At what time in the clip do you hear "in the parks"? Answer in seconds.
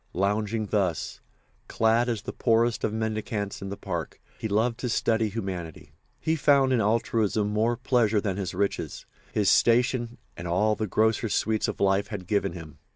3.61-4.17